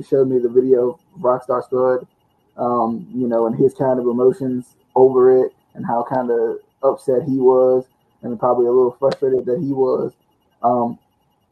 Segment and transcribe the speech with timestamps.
[0.00, 2.06] you showed me the video of Rockstar Spud,
[2.56, 7.22] um, you know, and his kind of emotions over it and how kind of upset
[7.24, 7.84] he was
[8.22, 10.12] and probably a little frustrated that he was.
[10.62, 10.98] Um,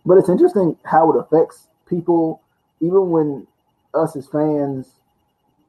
[0.07, 2.41] but it's interesting how it affects people,
[2.81, 3.47] even when
[3.93, 4.89] us as fans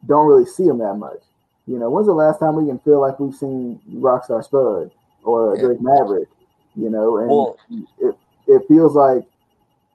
[0.08, 1.20] don't really see him that much.
[1.68, 4.92] You know, when's the last time we can feel like we've seen Rockstar Spud
[5.24, 5.62] or yeah.
[5.62, 6.30] Drake Maverick?
[6.76, 7.58] You know, and well,
[8.00, 8.16] it
[8.48, 9.24] it feels like,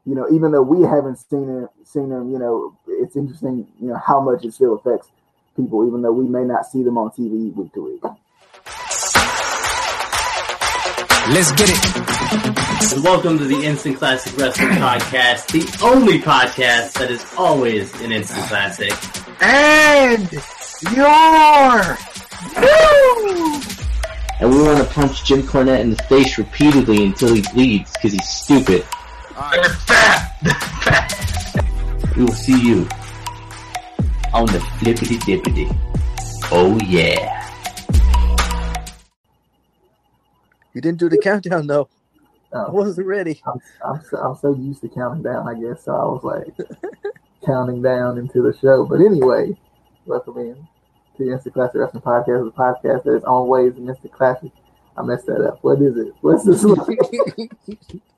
[0.06, 3.88] you know, even though we haven't seen him, seen him, you know, it's interesting, you
[3.88, 5.08] know, how much it still affects
[5.56, 8.02] people, even though we may not see them on TV week to week.
[11.30, 12.92] Let's get it.
[12.92, 18.12] And welcome to the Instant Classic Wrestling Podcast, the only podcast that is always an
[18.12, 18.92] instant classic.
[19.40, 20.30] And
[20.94, 21.96] your
[24.38, 28.12] And we want to punch Jim Cornette in the face repeatedly until he bleeds because
[28.12, 28.84] he's stupid.
[29.34, 30.30] They're fat.
[32.16, 32.88] We will see you
[34.32, 35.76] on the flippity dippity.
[36.52, 37.40] Oh yeah.
[40.72, 41.88] You didn't do the countdown though.
[42.52, 42.66] Oh.
[42.66, 43.42] I wasn't ready.
[43.44, 45.82] I'm, I'm, so, I'm so used to counting down, I guess.
[45.84, 46.54] So I was like
[47.44, 48.86] counting down into the show.
[48.86, 49.56] But anyway,
[50.06, 50.54] welcome in
[51.16, 54.52] to the Instant Classic Wrestling Podcast, the podcast that is always an instant classic.
[54.96, 55.58] I messed that up.
[55.62, 56.14] What is it?
[56.20, 56.64] What's this?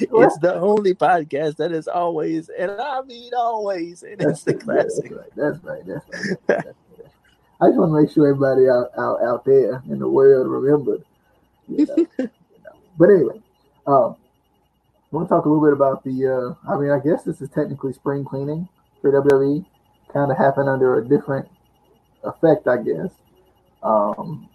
[0.00, 5.12] it's the only podcast that is always, and I mean always, and it's the classic.
[5.36, 5.84] That's right.
[5.86, 5.86] That's right.
[5.86, 6.38] That's right.
[6.46, 6.74] That's right.
[7.62, 11.04] I just want to make sure everybody out, out, out there in the world remembered
[11.68, 12.28] you know,
[12.98, 13.40] But anyway,
[13.86, 14.16] um,
[15.12, 16.56] I want to talk a little bit about the.
[16.66, 18.68] Uh, I mean, I guess this is technically spring cleaning
[19.00, 19.64] for WWE.
[20.12, 21.48] Kind of happened under a different
[22.24, 23.12] effect, I guess.
[23.82, 24.48] Um,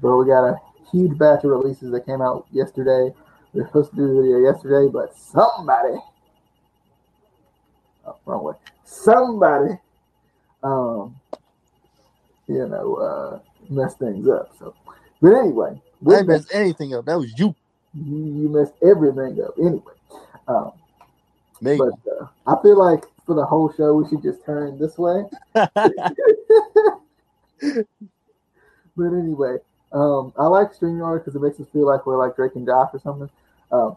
[0.00, 3.14] but we got a huge batch of releases that came out yesterday.
[3.52, 5.98] We were supposed to do the video yesterday, but somebody,
[8.06, 9.78] oh, wrong way, somebody,
[10.62, 11.16] um,
[12.46, 13.38] you know, uh,
[13.70, 14.52] messed things up.
[14.58, 14.74] So,
[15.22, 17.06] but anyway, I didn't anything up.
[17.06, 17.54] That was you.
[17.94, 19.54] You, you messed everything up.
[19.58, 19.94] Anyway,
[20.46, 20.72] um,
[21.60, 21.78] Maybe.
[21.78, 25.24] but uh, I feel like for the whole show we should just turn this way.
[25.52, 25.74] but
[28.98, 29.56] anyway,
[29.92, 32.90] um, I like StreamYard because it makes us feel like we're like Drake and Josh
[32.92, 33.30] or something.
[33.70, 33.96] Um,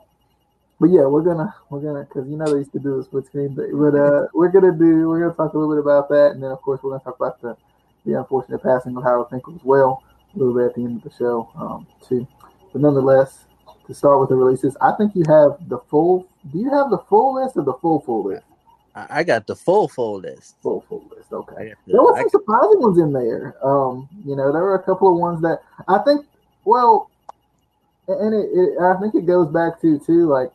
[0.80, 3.26] but yeah, we're gonna we're gonna because you know they used to do the split
[3.28, 3.70] screen thing.
[3.74, 6.52] But uh, we're gonna do we're gonna talk a little bit about that, and then
[6.52, 7.56] of course we're gonna talk about the
[8.06, 11.04] the unfortunate passing of Howard Finkel as well a little bit at the end of
[11.04, 12.28] the show um, too.
[12.72, 13.46] But nonetheless,
[13.88, 16.28] to start with the releases, I think you have the full.
[16.52, 18.44] Do you have the full list or the full full list?
[18.94, 20.56] I got the full full list.
[20.62, 21.32] Full full list.
[21.32, 21.74] Okay.
[21.86, 23.56] The, there were some surprising ones in there.
[23.66, 26.26] Um, you know, there were a couple of ones that I think.
[26.66, 27.10] Well,
[28.20, 30.52] and it, it, I think it goes back to too like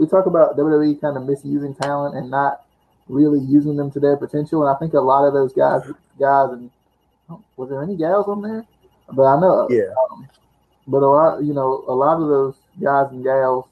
[0.00, 2.64] we talk about WWE kind of misusing talent and not
[3.06, 4.66] really using them to their potential.
[4.66, 5.82] And I think a lot of those guys,
[6.18, 6.70] guys, and
[7.56, 8.64] was there any gals on there?
[9.12, 9.92] But I know, yeah.
[10.10, 10.28] Um,
[10.86, 13.66] but a lot, you know, a lot of those guys and gals,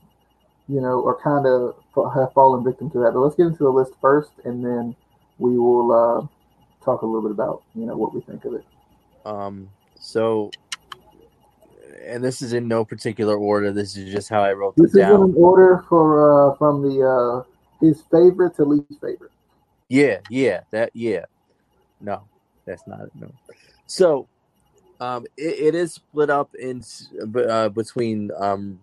[0.68, 1.76] you know, are kind of
[2.14, 3.12] have fallen victim to that.
[3.14, 4.94] But let's get into the list first, and then
[5.38, 8.64] we will uh, talk a little bit about you know what we think of it.
[9.24, 9.70] Um.
[10.00, 10.50] So,
[12.06, 13.72] and this is in no particular order.
[13.72, 15.20] This is just how I wrote this down.
[15.20, 19.32] This is in order for uh, from the uh, his favorite to least favorite.
[19.88, 21.24] Yeah, yeah, that yeah.
[22.00, 22.22] No,
[22.64, 23.12] that's not it.
[23.14, 23.32] No.
[23.86, 24.28] So,
[25.00, 26.82] um, it, it is split up in
[27.48, 28.80] uh, between um,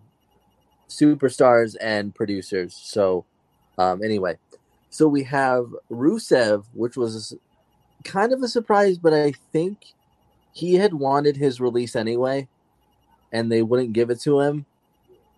[0.90, 2.75] superstars and producers.
[2.75, 3.25] So,
[3.78, 4.38] um, anyway,
[4.90, 7.36] so we have Rusev, which was
[8.04, 9.78] kind of a surprise, but I think
[10.54, 12.48] he had wanted his release anyway,
[13.35, 14.66] and they wouldn't give it to him.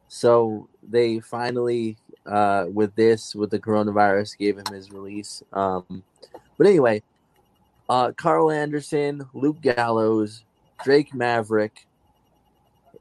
[0.08, 1.98] So they finally,
[2.28, 5.42] uh, with this, with the coronavirus, gave him his release.
[5.52, 6.04] Um,
[6.58, 7.02] but anyway,
[7.90, 10.44] uh, Karl Anderson, Luke Gallows,
[10.84, 11.88] Drake Maverick,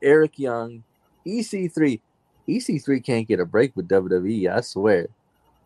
[0.01, 0.83] Eric Young,
[1.27, 2.01] EC3.
[2.49, 5.09] EC3 can't get a break with WWE, I swear.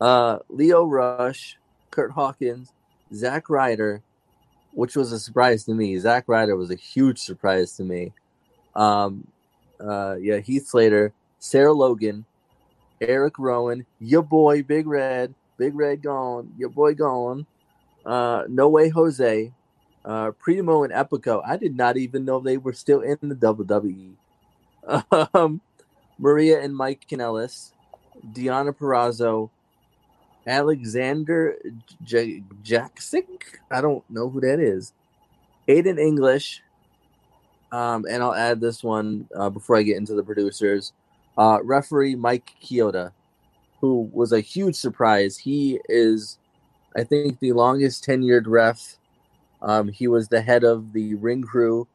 [0.01, 1.57] Uh, Lio Rush,
[1.89, 2.73] Kurt Hawkins,
[3.13, 4.01] Zack Ryder,
[4.73, 5.97] which was a surprise to me.
[5.99, 8.11] Zack Ryder was a huge surprise to me.
[8.75, 9.27] Um,
[9.79, 12.25] uh, yeah, Heath Slater, Sarah Logan,
[12.99, 17.45] Eric Rowan, your boy Big Red, Big Red gone, your boy gone,
[18.05, 19.51] uh, No Way Jose,
[20.05, 21.41] uh, Primo and Epico.
[21.45, 24.13] I did not even know they were still in the WWE.
[25.33, 25.61] Um,
[26.17, 27.71] Maria and Mike Kanellis,
[28.33, 29.51] Deonna Purrazzo,
[30.45, 31.57] Alexander
[32.03, 32.43] J-.
[33.69, 34.93] I don't know who that is.
[35.67, 36.61] Aiden English.
[37.71, 40.93] Um, and I'll add this one uh, before I get into the producers.
[41.37, 43.11] Uh, referee Mike Chioda.
[43.79, 45.37] who was a huge surprise.
[45.37, 46.37] He is,
[46.95, 48.97] I think, the longest tenured ref.
[49.61, 51.87] Um, he was the head of the ring crew.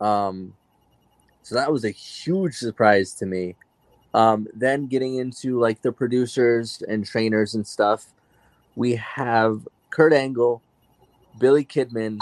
[0.00, 0.54] Um,
[1.42, 3.54] so that was a huge surprise to me.
[4.14, 8.06] Um, then getting into like the producers and trainers and stuff,
[8.74, 10.62] we have Kurt Angle,
[11.38, 12.18] Billy Kidman,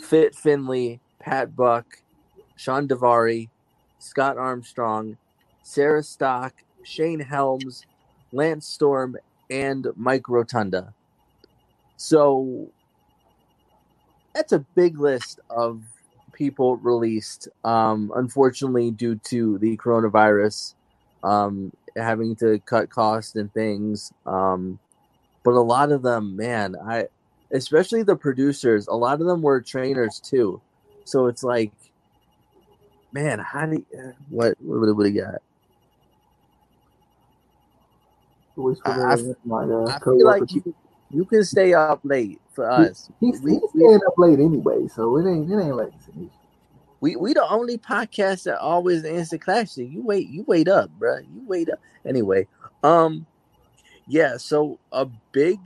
[0.00, 1.98] Fit Finlay, Pat Buck,
[2.56, 3.48] Shawn Daivari,
[3.98, 5.16] Scott Armstrong,
[5.62, 7.86] Sarah Stock, Shane Helms,
[8.32, 9.16] Lance Storm,
[9.50, 10.92] and Mike Rotunda.
[11.96, 12.68] So
[14.34, 15.82] that's a big list of
[16.32, 17.48] people released.
[17.64, 20.74] Um, unfortunately, due to the coronavirus,
[21.22, 24.12] um, having to cut costs and things.
[24.26, 24.78] Um,
[25.44, 27.06] but a lot of them, man, I
[27.50, 30.60] especially the producers, a lot of them were trainers too.
[31.04, 31.72] So it's like,
[33.14, 35.40] man, how do you, what what would you got?
[38.84, 40.74] I- I- my uh, I feel like you,
[41.10, 43.10] you can stay up late for us.
[43.20, 45.92] He's, We- he's we- staying up late anyway, so it ain't it ain't like
[47.00, 49.88] We we the only podcast that always answer classic.
[49.90, 51.22] You wait, you wait up, bruh.
[51.22, 51.78] You wait up.
[52.04, 52.46] Anyway,
[52.82, 53.26] um,
[54.06, 54.36] yeah.
[54.38, 55.58] So a big,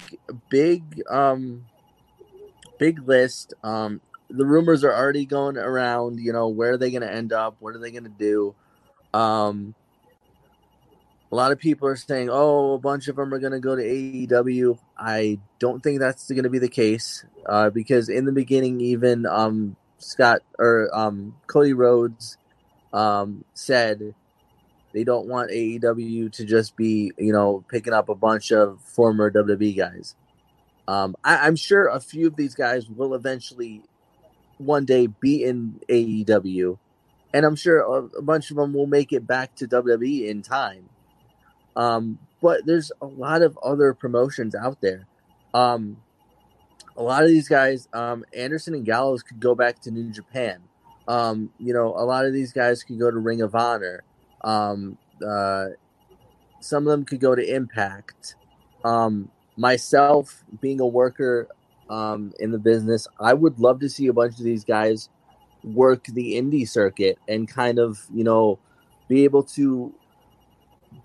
[0.50, 1.64] big, um,
[2.78, 3.54] big list.
[3.62, 6.20] Um, the rumors are already going around.
[6.20, 7.56] You know, where are they going to end up?
[7.60, 8.54] What are they going to do?
[9.12, 9.74] Um,
[11.30, 13.76] a lot of people are saying, "Oh, a bunch of them are going to go
[13.76, 18.32] to AEW." I don't think that's going to be the case uh, because in the
[18.32, 22.38] beginning, even um, Scott or um, Cody Rhodes
[22.92, 24.14] um, said
[24.92, 29.30] they don't want AEW to just be, you know, picking up a bunch of former
[29.30, 30.14] WWE guys.
[30.86, 33.82] Um, I, I'm sure a few of these guys will eventually
[34.58, 36.78] one day be in AEW,
[37.32, 40.42] and I'm sure a, a bunch of them will make it back to WWE in
[40.42, 40.88] time.
[41.76, 45.06] Um, but there's a lot of other promotions out there.
[45.54, 45.98] Um,
[46.96, 50.60] a lot of these guys, um, Anderson and Gallows could go back to New Japan.
[51.06, 54.02] Um, you know, a lot of these guys could go to Ring of Honor.
[54.42, 55.68] Um, uh,
[56.60, 58.34] some of them could go to Impact.
[58.84, 61.48] Um, myself, being a worker
[61.90, 65.08] um, in the business, I would love to see a bunch of these guys
[65.64, 68.58] work the indie circuit and kind of, you know,
[69.08, 69.92] be able to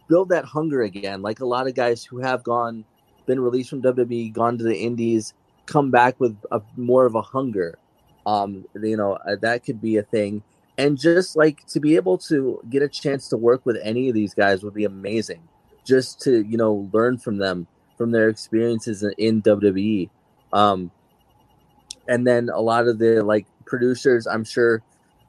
[0.08, 1.22] build that hunger again.
[1.22, 2.86] Like a lot of guys who have gone,
[3.26, 5.34] been released from WWE, gone to the indies,
[5.66, 7.78] come back with a more of a hunger.
[8.26, 10.44] Um, you know, uh, that could be a thing.
[10.78, 14.16] And just like to be able to get a chance to work with any of
[14.16, 15.42] these guys would be amazing.
[15.86, 20.10] Just to, you know, learn from them, from their experiences in, in WWE.
[20.54, 20.92] Um,
[22.08, 24.82] and then a lot of the like producers, I'm sure,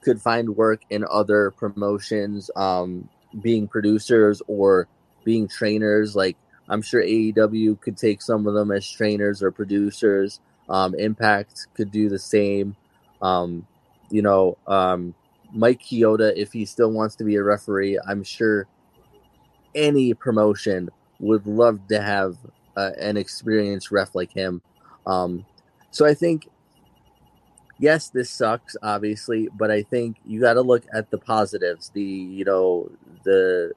[0.03, 3.09] could find work in other promotions, um,
[3.43, 4.87] being producers or
[5.25, 6.15] being trainers.
[6.15, 6.37] Like
[6.69, 10.41] I'm sure AEW could take some of them as trainers or producers.
[10.69, 12.77] Um, Impact could do the same.
[13.21, 13.67] Um,
[14.11, 15.15] you know, um,
[15.53, 18.67] Mike Chioda, if he still wants to be a referee, I'm sure
[19.75, 20.91] any promotion
[21.21, 22.37] would love to have
[22.77, 24.63] uh, an experienced ref like him.
[25.07, 25.45] Um,
[25.91, 26.49] so I think,
[27.79, 31.91] yes, this sucks, obviously, but I think you got to look at the positives.
[31.91, 32.91] The you know
[33.25, 33.73] the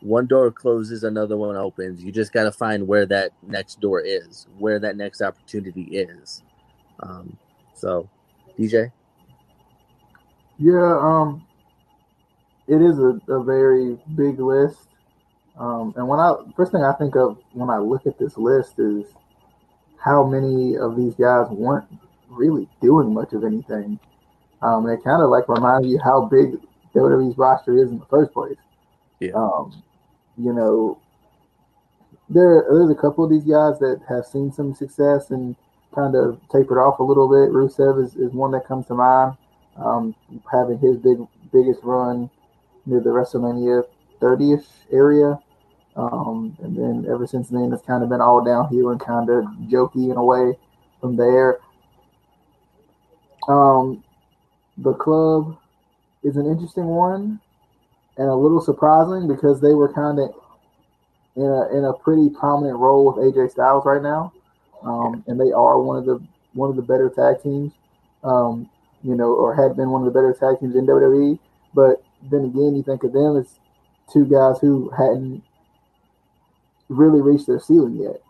[0.00, 2.02] one door closes, another one opens.
[2.02, 6.42] You just got to find where that next door is, where that next opportunity is.
[7.00, 7.36] Um,
[7.74, 8.08] so,
[8.58, 8.90] DJ,
[10.58, 11.46] Yeah, um,
[12.66, 14.88] it is a, a very big list.
[15.58, 18.78] Um, and when I first thing I think of when I look at this list
[18.78, 19.06] is
[20.02, 21.86] how many of these guys weren't
[22.28, 23.98] really doing much of anything.
[24.62, 26.56] Um, and it kind of like reminds you how big
[26.94, 28.56] WWE's roster is in the first place.
[29.20, 29.32] Yeah.
[29.34, 29.82] Um,
[30.36, 31.00] you know,
[32.28, 35.56] there there's a couple of these guys that have seen some success and
[35.94, 37.52] kind of tapered off a little bit.
[37.52, 39.36] Rusev is, is one that comes to mind.
[39.76, 40.14] Um,
[40.50, 41.18] having his big
[41.52, 42.28] biggest run
[42.84, 43.84] near the WrestleMania
[44.20, 45.38] 30ish area.
[45.98, 49.44] Um, and then ever since then, it's kind of been all downhill and kind of
[49.66, 50.56] jokey in a way
[51.00, 51.58] from there.
[53.48, 54.04] Um,
[54.76, 55.58] the club
[56.22, 57.40] is an interesting one
[58.16, 60.34] and a little surprising because they were kind of
[61.34, 64.32] in a in a pretty prominent role with AJ Styles right now,
[64.84, 67.72] um, and they are one of the one of the better tag teams,
[68.22, 68.70] um,
[69.02, 71.40] you know, or had been one of the better tag teams in WWE.
[71.74, 73.58] But then again, you think of them as
[74.12, 75.42] two guys who hadn't
[76.88, 78.20] really reached their ceiling yet.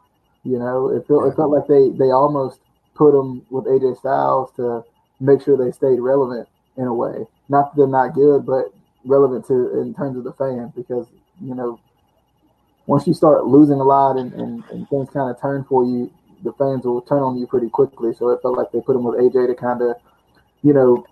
[0.44, 2.60] You know, it felt it felt like they they almost
[2.94, 4.84] put them with AJ Styles to
[5.20, 7.26] make sure they stayed relevant in a way.
[7.48, 8.72] Not that they're not good, but
[9.04, 11.06] relevant to in terms of the fans because
[11.40, 11.80] you know
[12.88, 16.10] once you start losing a lot and, and, and things kind of turn for you,
[16.42, 18.14] the fans will turn on you pretty quickly.
[18.14, 19.96] So it felt like they put him with AJ to kind of,
[20.62, 21.06] you know,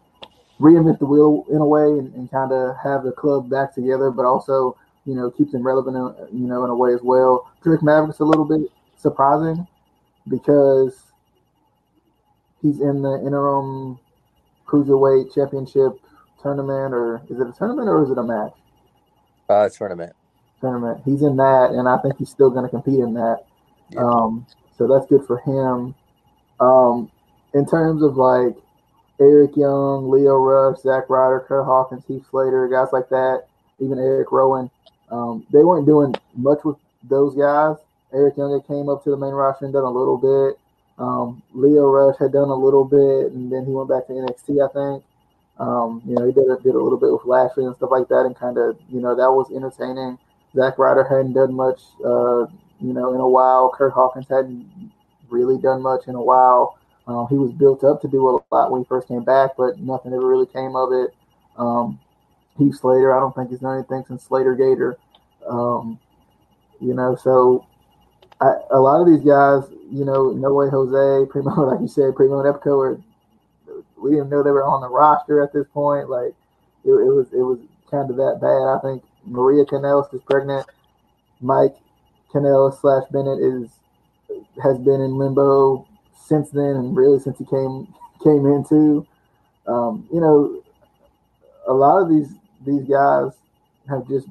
[0.59, 4.11] reinvent the wheel in a way and, and kind of have the club back together,
[4.11, 4.75] but also,
[5.07, 7.51] you know, keeps them relevant, in, you know, in a way as well.
[7.63, 9.67] Drake Mavericks a little bit surprising
[10.29, 11.01] because
[12.61, 13.99] he's in the interim
[14.67, 16.01] cruiserweight championship
[16.43, 18.53] tournament, or is it a tournament or is it a match?
[19.49, 20.15] Uh, tournament.
[20.61, 21.03] Tournament.
[21.05, 23.45] He's in that, and I think he's still going to compete in that.
[23.91, 24.01] Yeah.
[24.01, 24.47] Um,
[24.77, 25.95] so that's good for him.
[26.59, 27.11] Um,
[27.55, 28.57] in terms of like
[29.21, 33.45] Eric Young, Lio Rush, Zack Ryder, Kurt Hawkins, Heath Slater, guys like that,
[33.79, 34.71] even Eric Rowan,
[35.11, 37.77] um, they weren't doing much with those guys.
[38.13, 40.59] Eric Young had came up to the main roster and done a little bit.
[40.99, 44.65] Um, Lio Rush had done a little bit, and then he went back to NXT,
[44.65, 45.05] I think.
[45.59, 48.09] Um, you know, he did a, did a little bit with Lashley and stuff like
[48.09, 50.19] that, and kind of, you know, that was entertaining.
[50.55, 52.47] Zack Ryder hadn't done much, uh,
[52.81, 53.71] you know, in a while.
[53.75, 54.93] Kurt Hawkins hadn't
[55.29, 56.79] really done much in a while.
[57.07, 59.79] Um, he was built up to do a lot when he first came back, but
[59.79, 61.15] nothing ever really came of it.
[61.57, 62.01] Um,
[62.59, 64.99] Heath Slater, I don't think he's done anything since Slater Gator.
[65.49, 65.99] Um,
[66.81, 67.67] you know, so
[68.41, 72.15] I, a lot of these guys, you know, No Way Jose, Primo, like you said,
[72.15, 73.01] Primo and Epico, are,
[74.01, 76.09] we didn't know they were on the roster at this point.
[76.09, 76.35] Like
[76.85, 77.59] it, it was, it was
[77.91, 78.67] kind of that bad.
[78.69, 80.67] I think Maria Kanellis is pregnant.
[81.41, 81.77] Mike
[82.33, 83.71] Kanellis slash Bennett is
[84.63, 85.87] has been in limbo
[86.27, 87.89] since then, and really since he came
[88.25, 89.07] came into.
[89.67, 90.63] Um, you know,
[91.67, 92.35] a lot of these
[92.65, 93.33] these guys
[93.89, 94.29] have just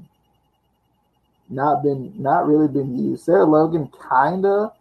[1.50, 3.26] not been not really been used.
[3.26, 4.72] Sarah Logan kinda,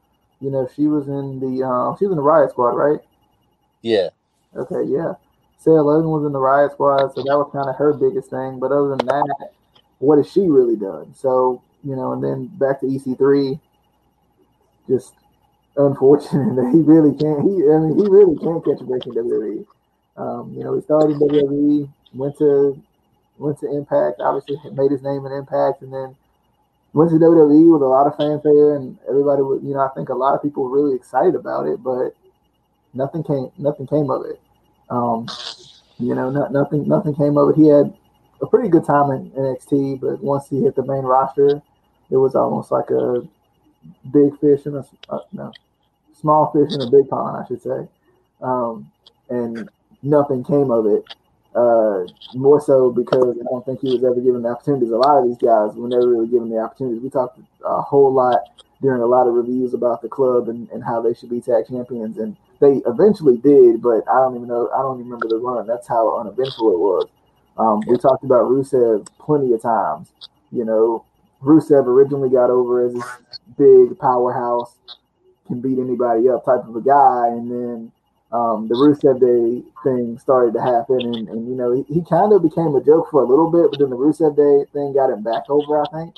[0.41, 3.01] you know, she was in the um, she was in the Riot Squad, right?
[3.83, 4.09] Yeah.
[4.57, 5.15] Okay, yeah.
[5.59, 8.59] Sarah Logan was in the Riot Squad, so that was kind of her biggest thing.
[8.59, 9.53] But other than that,
[9.99, 11.15] what has she really done?
[11.15, 13.61] So you know, and then back to EC3,
[14.89, 15.13] just
[15.77, 17.43] unfortunate that he really can't.
[17.43, 19.67] He I mean, he really can't catch a break in WWE.
[20.17, 22.81] Um, you know, he started in WWE, went to
[23.39, 26.17] went to Impact, obviously made his name in Impact, and then
[26.93, 30.09] went to WWE with a lot of fanfare, and everybody would, you know, I think
[30.09, 32.15] a lot of people were really excited about it, but
[32.95, 34.41] nothing came, nothing came of it.
[34.91, 35.29] Um,
[35.99, 37.57] you know, not, nothing, nothing came of it.
[37.57, 37.93] He had
[38.41, 41.61] a pretty good time in NXT, but once he hit the main roster,
[42.11, 43.27] it was almost like a
[44.13, 45.53] big fish in a uh, no,
[46.13, 47.89] small fish in a big pond, I should say.
[48.41, 48.91] Um,
[49.29, 49.69] and
[50.03, 51.05] nothing came of it.
[51.55, 54.91] Uh, more so because I don't think he was ever given the opportunities.
[54.91, 57.01] A lot of these guys were never really given the opportunities.
[57.01, 58.41] We talked a whole lot
[58.83, 61.69] during a lot of reviews about the club and, and how they should be tag
[61.69, 64.69] champions, and they eventually did, but I don't even know.
[64.75, 65.67] I don't even remember the run.
[65.67, 67.09] That's how uneventful it was.
[67.57, 70.11] Um, we talked about Rusev plenty of times.
[70.51, 71.05] You know,
[71.43, 73.05] Rusev originally got over as this
[73.57, 74.75] big powerhouse,
[75.47, 77.93] can beat anybody up type of a guy, and then
[78.35, 82.33] um, the Rusev Day thing started to happen, and, and you know he, he kind
[82.33, 85.11] of became a joke for a little bit, but then the Rusev Day thing got
[85.11, 86.17] him back over, I think.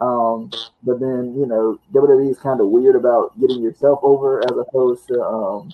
[0.00, 0.50] Um,
[0.82, 5.08] but then you know WWE is kind of weird about getting yourself over as opposed
[5.08, 5.70] to um,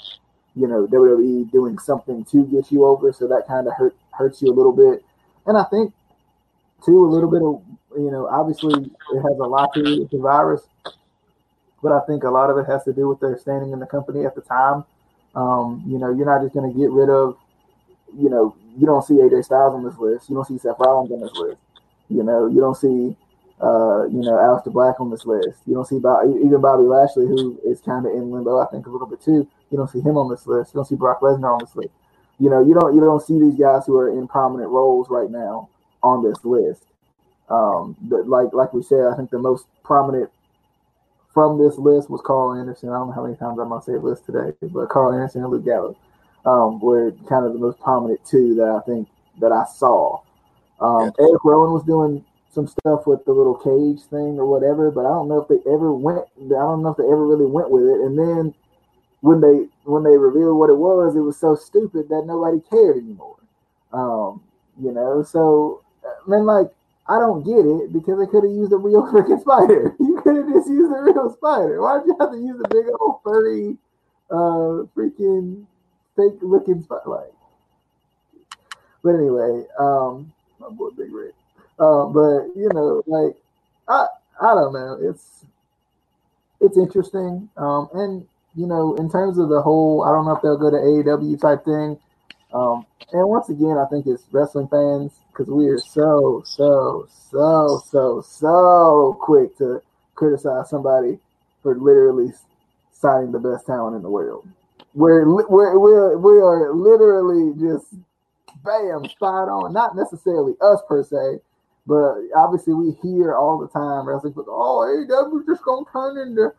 [0.56, 4.42] you know WWE doing something to get you over, so that kind of hurt hurts
[4.42, 5.04] you a little bit.
[5.46, 5.94] And I think
[6.84, 7.62] too a little bit of
[8.02, 10.62] you know obviously it has a lot to do with the virus,
[11.84, 13.86] but I think a lot of it has to do with their standing in the
[13.86, 14.84] company at the time.
[15.34, 17.36] Um, you know, you're not just going to get rid of,
[18.16, 20.28] you know, you don't see AJ Styles on this list.
[20.28, 21.60] You don't see Seth Rollins on this list.
[22.08, 23.16] You know, you don't see,
[23.60, 25.60] uh, you know, Aleister Black on this list.
[25.66, 28.86] You don't see Bob, even Bobby Lashley, who is kind of in limbo, I think,
[28.86, 29.48] a little bit too.
[29.70, 30.72] You don't see him on this list.
[30.72, 31.94] You don't see Brock Lesnar on this list.
[32.38, 35.30] You know, you don't you don't see these guys who are in prominent roles right
[35.30, 35.68] now
[36.02, 36.82] on this list.
[37.48, 40.30] Um, but like like we said, I think the most prominent
[41.34, 42.90] from this list was Karl Anderson.
[42.90, 45.50] I don't know how many times I'm gonna say list today, but Karl Anderson and
[45.52, 45.96] Luke Gallows
[46.46, 49.08] um, were kind of the most prominent two that I think
[49.40, 50.20] that I saw.
[50.80, 51.26] Um, Yeah.
[51.26, 55.10] Eric Rowan was doing some stuff with the little cage thing or whatever, but I
[55.10, 56.24] don't know if they ever went.
[56.38, 58.00] I don't know if they ever really went with it.
[58.00, 58.54] And then
[59.20, 62.98] when they when they revealed what it was, it was so stupid that nobody cared
[62.98, 63.36] anymore.
[63.92, 64.42] Um,
[64.80, 66.68] you know, so I mean, like
[67.08, 69.94] I don't get it because they could have used a real freaking spider.
[70.24, 71.82] Could have just used a real spider.
[71.82, 73.76] Why'd you have to use a big old furry,
[74.30, 75.66] uh, freaking
[76.16, 77.02] fake looking spider?
[77.06, 77.34] Like,
[79.02, 81.32] but anyway, um, my boy Big Red.
[81.78, 83.36] Uh, but you know, like
[83.86, 84.06] I,
[84.40, 84.98] I don't know.
[85.02, 85.44] It's
[86.62, 87.50] it's interesting.
[87.58, 88.26] Um, and
[88.56, 91.38] you know, in terms of the whole, I don't know if they'll go to AEW
[91.38, 91.98] type thing.
[92.54, 97.82] Um, and once again, I think it's wrestling fans because we are so, so, so,
[97.90, 99.82] so, so quick to
[100.14, 101.18] criticize somebody
[101.62, 102.32] for literally
[102.92, 104.46] signing the best talent in the world.
[104.94, 107.94] We're we're we're we are literally just
[108.64, 109.72] bam spot on.
[109.72, 111.40] Not necessarily us per se,
[111.86, 114.34] but obviously we hear all the time wrestling.
[114.36, 116.52] Oh, AEW just gonna turn into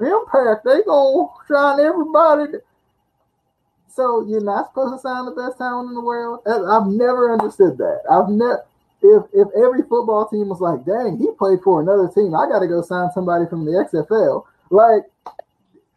[0.00, 0.64] Impact.
[0.64, 2.58] They gonna shine everybody.
[3.88, 6.40] So you're not supposed to sign the best talent in the world.
[6.46, 8.02] I've never understood that.
[8.10, 8.64] I've never.
[9.02, 12.60] If if every football team was like, dang, he played for another team, I got
[12.60, 14.44] to go sign somebody from the XFL.
[14.70, 15.02] Like,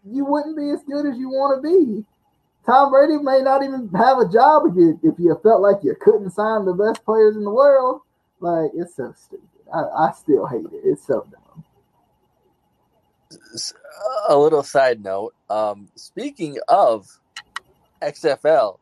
[0.04, 2.06] you wouldn't be as good as you want to be.
[2.66, 6.32] Tom Brady may not even have a job you if you felt like you couldn't
[6.32, 8.02] sign the best players in the world.
[8.40, 9.48] Like, it's so stupid.
[9.74, 10.82] I, I still hate it.
[10.84, 11.64] It's so dumb.
[14.30, 15.36] A little side note.
[15.50, 17.08] Um, speaking of
[18.02, 18.80] XFL,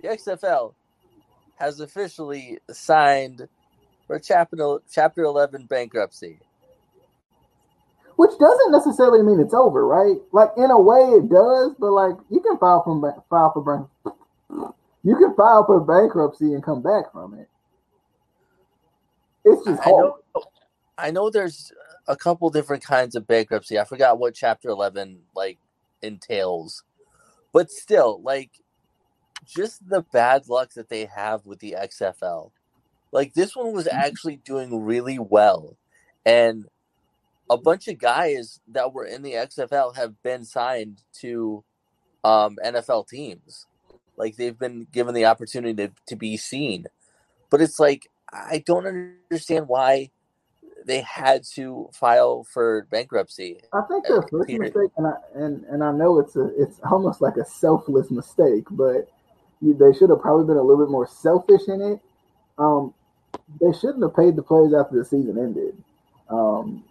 [0.00, 0.74] the XFL
[1.62, 3.46] has officially signed
[4.08, 6.40] for chapter chapter eleven bankruptcy.
[8.16, 10.16] Which doesn't necessarily mean it's over, right?
[10.32, 14.66] Like in a way, it does, but like you can file for file for bank-
[15.04, 17.48] you can file for bankruptcy and come back from it.
[19.44, 20.18] It's just I know,
[20.98, 21.30] I know.
[21.30, 21.72] There's
[22.08, 23.78] a couple different kinds of bankruptcy.
[23.78, 25.58] I forgot what chapter eleven like
[26.02, 26.82] entails,
[27.52, 28.50] but still, like,
[29.44, 32.50] just the bad luck that they have with the XFL.
[33.10, 35.76] Like this one was actually doing really well,
[36.24, 36.66] and
[37.50, 41.62] a bunch of guys that were in the XFL have been signed to
[42.24, 43.66] um, NFL teams.
[44.16, 46.86] Like they've been given the opportunity to, to be seen,
[47.50, 50.10] but it's like I don't understand why
[50.86, 53.60] they had to file for bankruptcy.
[53.72, 57.20] I think their first mistake, and I and, and I know it's a it's almost
[57.20, 59.08] like a selfless mistake, but
[59.62, 62.00] they should have probably been a little bit more selfish in it.
[62.58, 62.92] Um,
[63.60, 65.76] they shouldn't have paid the players after the season ended.
[66.28, 66.84] Um,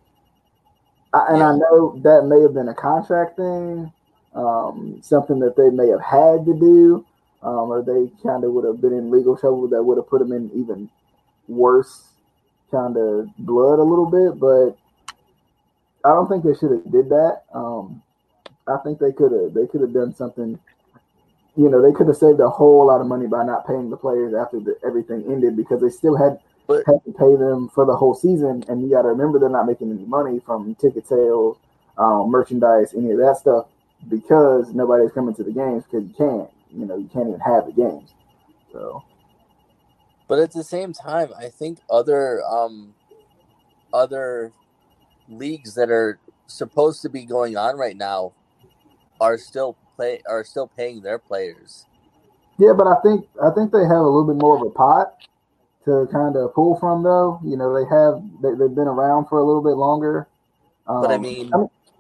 [1.14, 3.92] I, and I know that may have been a contract thing,
[4.34, 7.06] um, something that they may have had to do,
[7.44, 10.20] um, or they kind of would have been in legal trouble that would have put
[10.20, 10.90] them in even
[11.48, 12.08] worse
[12.70, 14.40] kind of blood a little bit.
[14.40, 14.78] But
[16.08, 17.42] I don't think they should have did that.
[17.54, 18.02] Um,
[18.68, 20.60] I think they could have they could have done something.
[21.56, 23.98] You know, they could have saved a whole lot of money by not paying the
[23.98, 27.86] players after the, everything ended because they still had But- had to pay them for
[27.86, 28.64] the whole season.
[28.70, 31.58] And you got to remember they're not making any money from ticket sales,
[31.98, 33.66] um, merchandise, any of that stuff
[34.10, 36.50] because nobody's coming to the games because you can't.
[36.74, 38.14] You know, you can't even have the games.
[38.72, 39.04] So
[40.28, 42.94] But at the same time, I think other um,
[43.94, 44.52] other
[45.28, 48.32] leagues that are supposed to be going on right now
[49.20, 51.86] are still play are still paying their players.
[52.58, 55.16] Yeah, but I think I think they have a little bit more of a pot
[55.86, 57.40] to kind of pull from, though.
[57.44, 60.28] You know, they have they, they've been around for a little bit longer.
[60.88, 61.52] Um, But I mean,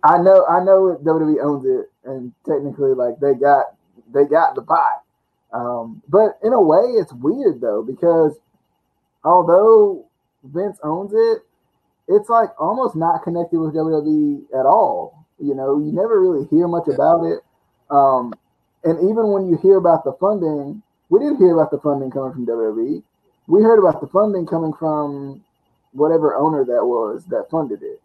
[0.04, 3.76] I know I know WWE owns it, and technically, like they got
[4.14, 5.04] they got the pot.
[5.54, 8.40] Um, but in a way, it's weird though because
[9.24, 10.06] although
[10.44, 11.44] Vince owns it,
[12.08, 15.26] it's like almost not connected with WWE at all.
[15.40, 17.40] You know, you never really hear much about it.
[17.92, 18.34] Um,
[18.84, 22.34] and even when you hear about the funding, we didn't hear about the funding coming
[22.34, 23.04] from WWE.
[23.48, 25.44] We heard about the funding coming from
[25.92, 28.02] whatever owner that was that funded it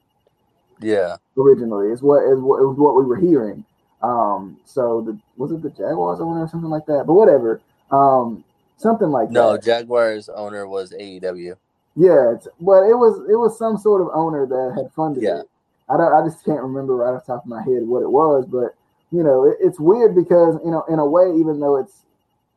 [0.80, 1.92] yeah, originally.
[1.92, 3.64] Is what is what, it was what we were hearing.
[4.02, 7.04] Um, so the was it the Jaguars owner or something like that?
[7.06, 7.60] But whatever.
[7.90, 8.44] Um,
[8.76, 9.66] something like no, that.
[9.66, 11.56] No, Jaguars owner was AEW.
[11.96, 15.40] Yeah, it's, but it was it was some sort of owner that had funded Yeah.
[15.40, 15.50] it.
[15.88, 16.12] I don't.
[16.12, 18.74] I just can't remember right off the top of my head what it was, but
[19.12, 22.02] you know, it, it's weird because you know, in a way, even though it's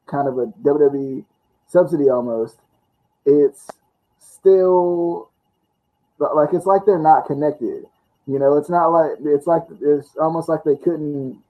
[0.07, 1.23] kind of a WWE
[1.67, 2.57] subsidy almost,
[3.25, 3.69] it's
[4.19, 5.29] still
[6.19, 7.85] like it's like they're not connected.
[8.27, 11.41] You know, it's not like it's like it's almost like they couldn't.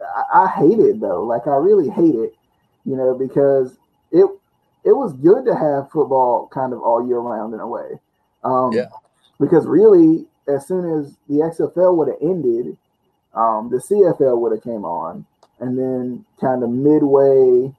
[0.00, 1.24] I, I hate it though.
[1.24, 2.34] Like I really hate it.
[2.84, 3.76] You know, because
[4.12, 4.26] it
[4.84, 7.98] it was good to have football kind of all year round in a way.
[8.44, 8.88] Um, Yeah.
[9.38, 12.76] Because really, as soon as the XFL would have ended,
[13.36, 15.26] um, the CFL would have came on,
[15.60, 17.72] and then kind of midway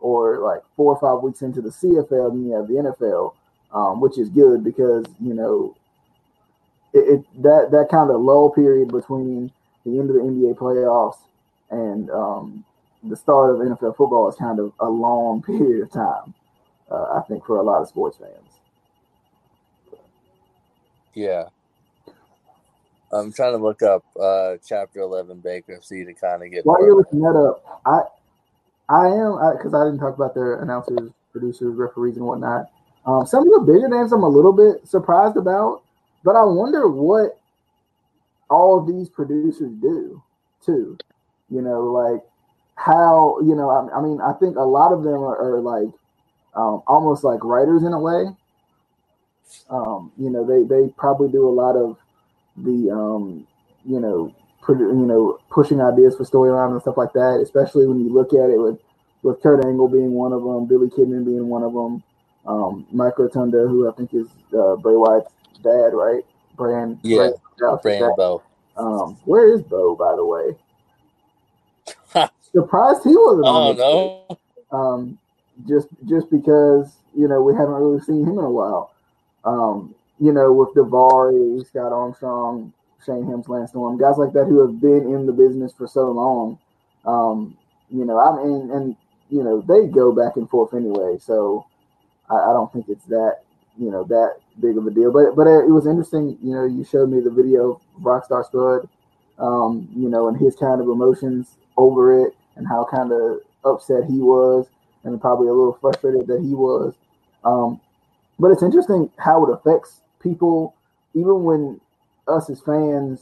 [0.00, 3.34] or like four or five weeks into the CFL, then you have the NFL,
[3.72, 5.76] um, which is good because you know
[6.92, 9.50] it, it that that kind of lull period between
[9.84, 11.18] the end of the NBA playoffs
[11.70, 12.64] and um,
[13.02, 16.34] the start of NFL football is kind of a long period of time.
[16.90, 18.32] Uh, I think for a lot of sports fans.
[21.14, 21.48] Yeah.
[23.12, 26.66] I'm trying to look up uh, Chapter 11 bankruptcy to kind of get.
[26.66, 28.00] While you're looking that up, I
[28.88, 32.70] I am because I, didn't talk about their announcers, producers, referees, and whatnot.
[33.04, 35.82] Um, some of the bigger names I'm a little bit surprised about
[36.26, 37.38] but I wonder what
[38.50, 40.20] all of these producers do
[40.60, 40.98] too.
[41.48, 42.20] You know, like
[42.74, 43.70] how you know.
[43.70, 45.94] I, I mean, I think a lot of them are, are like
[46.56, 48.26] um, almost like writers in a way.
[49.70, 51.96] Um, you know, they they probably do a lot of
[52.56, 53.46] the um,
[53.84, 57.40] you know, put, you know, pushing ideas for storyline and stuff like that.
[57.42, 58.78] Especially when you look at it with
[59.22, 62.02] with Kurt Angle being one of them, Billy Kidman being one of them,
[62.46, 66.22] um, Mike Rotunda, who I think is uh, Bray Wyatt's dad, right?
[66.56, 68.42] Brand, yeah, Brand, Brand Bo.
[68.76, 70.56] Um, where is Bo, by the way?
[72.52, 73.80] Surprised he wasn't on.
[73.80, 74.36] Oh
[74.70, 74.78] no.
[74.78, 75.18] Um,
[75.68, 78.92] just just because you know we haven't really seen him in a while.
[79.44, 82.72] Um, you know, with Daivari, Scott Armstrong,
[83.04, 86.58] Shane Helms, Lance guys like that who have been in the business for so long.
[87.04, 87.56] Um,
[87.90, 88.96] you know, I mean, and
[89.30, 91.66] you know they go back and forth anyway, so
[92.28, 93.42] I, I don't think it's that
[93.78, 95.12] you know that big of a deal.
[95.12, 96.36] But but it was interesting.
[96.42, 98.88] You know, you showed me the video of Rockstar Spud,
[99.38, 104.04] um, you know, and his kind of emotions over it and how kind of upset
[104.08, 104.66] he was
[105.04, 106.94] and probably a little frustrated that he was.
[107.44, 107.80] Um,
[108.38, 110.74] but it's interesting how it affects people,
[111.14, 111.80] even when
[112.28, 113.20] us as fans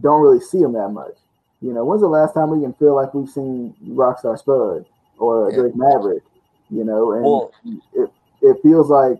[0.00, 1.14] don't really see them that much.
[1.60, 4.86] You know, when's the last time we can feel like we've seen Rockstar Spud
[5.18, 6.22] or Drake Maverick?
[6.70, 7.52] You know, and well,
[7.94, 8.10] it
[8.42, 9.18] it feels like,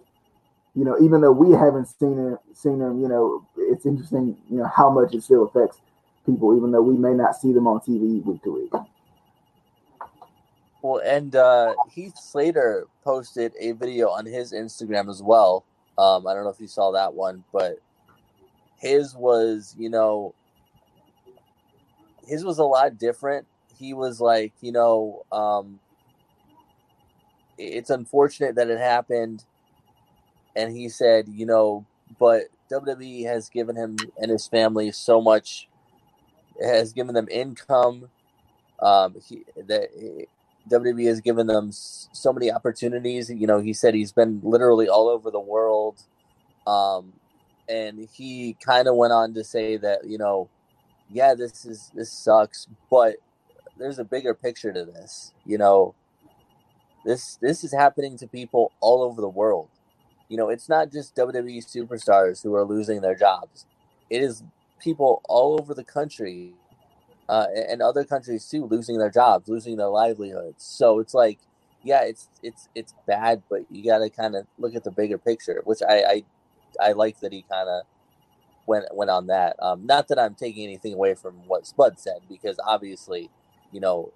[0.74, 4.58] you know, even though we haven't seen him, seen him, you know, it's interesting, you
[4.58, 5.78] know, how much it still affects
[6.26, 8.72] people, even though we may not see them on TV week to week.
[10.82, 15.64] Well, and uh, Heath Slater posted a video on his Instagram as well.
[15.98, 17.80] Um, I don't know if you saw that one, but
[18.78, 20.32] his was, you know,
[22.24, 23.46] his was a lot different.
[23.76, 25.80] He was like, you know, um,
[27.58, 29.44] it's unfortunate that it happened.
[30.54, 31.84] And he said, you know,
[32.18, 35.68] but WWE has given him and his family so much,
[36.60, 38.08] has given them income.
[38.80, 39.88] Um, he, that
[40.68, 43.30] WWE has given them so many opportunities.
[43.30, 46.02] You know, he said he's been literally all over the world.
[46.66, 47.12] Um,
[47.68, 50.48] and he kind of went on to say that, you know,
[51.10, 53.16] yeah, this is this sucks, but
[53.78, 55.32] there's a bigger picture to this.
[55.46, 55.94] You know,
[57.04, 59.68] this this is happening to people all over the world.
[60.28, 63.64] You know, it's not just WWE superstars who are losing their jobs.
[64.10, 64.42] It is
[64.78, 66.54] people all over the country
[67.28, 70.64] uh, and other countries too losing their jobs, losing their livelihoods.
[70.64, 71.38] So it's like,
[71.82, 75.18] yeah, it's it's it's bad, but you got to kind of look at the bigger
[75.18, 76.02] picture, which I
[76.80, 77.82] I, I like that he kind of
[78.66, 79.56] went went on that.
[79.60, 83.30] Um, not that I'm taking anything away from what Spud said, because obviously,
[83.72, 84.12] you know,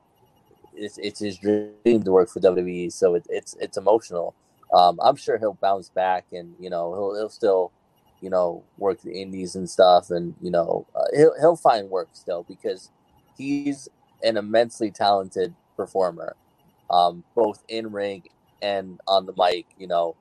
[0.75, 4.35] it's it's his dream to work for WWE, so it, it's it's emotional.
[4.73, 7.73] Um, I'm sure he'll bounce back, and you know, he'll he'll still
[8.23, 12.09] you know, work the indies and stuff, and you know, uh, he'll he'll find work
[12.13, 12.91] still because
[13.37, 13.89] he's
[14.23, 16.37] an immensely talented performer,
[16.91, 18.23] um, both in ring
[18.61, 19.67] and on the mic.
[19.79, 20.17] You know,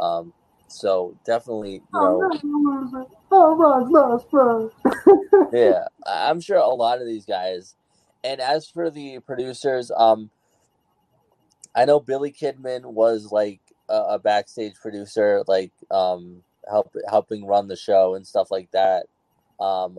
[0.00, 0.32] um,
[0.68, 2.28] so definitely, you know,
[5.52, 7.76] yeah, I'm sure a lot of these guys.
[8.22, 10.30] And as for the producers, um,
[11.74, 17.68] I know Billy Kidman was like a, a backstage producer, like um, help helping run
[17.68, 19.06] the show and stuff like that.
[19.60, 19.98] Um,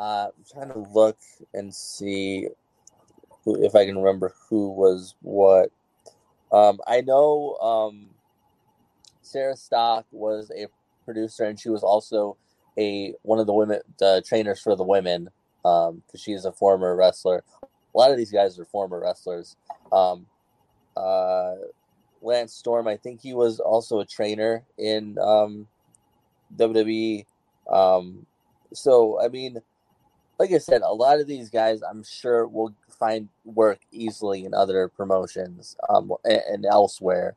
[0.00, 1.18] uh, I'm trying to look
[1.52, 2.48] and see
[3.44, 5.70] who, if I can remember who was what.
[6.50, 8.06] Um, I know um,
[9.20, 10.66] Sarah Stock was a
[11.04, 12.38] producer, and she was also
[12.78, 15.28] a one of the women the trainers for the women
[15.62, 17.44] because um, she is a former wrestler.
[17.62, 19.56] A lot of these guys are former wrestlers.
[19.92, 20.26] Um,
[20.96, 21.56] uh,
[22.22, 25.66] Lance Storm, I think he was also a trainer in um,
[26.56, 27.26] WWE.
[27.70, 28.24] Um,
[28.72, 29.60] so I mean,
[30.40, 34.54] like I said, a lot of these guys, I'm sure, will find work easily in
[34.54, 37.36] other promotions um, and, and elsewhere.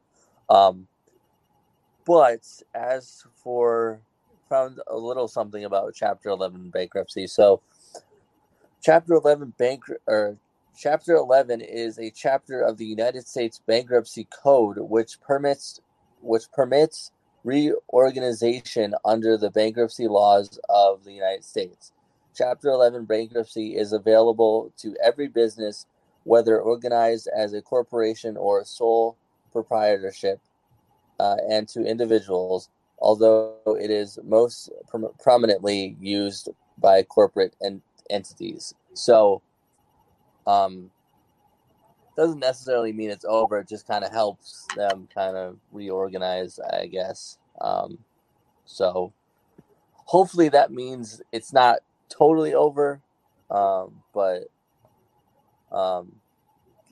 [0.50, 0.88] Um,
[2.06, 2.40] but
[2.74, 4.00] as for
[4.48, 7.28] found a little something about Chapter 11 bankruptcy.
[7.28, 7.62] So,
[8.82, 10.38] Chapter 11 bank or
[10.78, 15.82] Chapter 11 is a chapter of the United States Bankruptcy Code, which permits
[16.22, 17.12] which permits
[17.44, 21.92] reorganization under the bankruptcy laws of the United States.
[22.36, 25.86] Chapter 11 bankruptcy is available to every business,
[26.24, 29.18] whether organized as a corporation or a sole
[29.52, 30.40] proprietorship,
[31.20, 32.70] uh, and to individuals,
[33.00, 38.74] although it is most prom- prominently used by corporate en- entities.
[38.96, 39.42] So,
[40.48, 40.90] um,
[42.18, 43.60] doesn't necessarily mean it's over.
[43.60, 47.38] It just kind of helps them kind of reorganize, I guess.
[47.62, 48.00] Um,
[48.66, 49.14] so,
[50.06, 51.80] hopefully that means it's not
[52.16, 53.02] totally over.
[53.50, 54.44] Um, but
[55.72, 56.14] um,